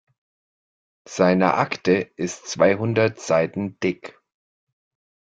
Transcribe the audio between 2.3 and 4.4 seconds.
zweihundert Seiten dick.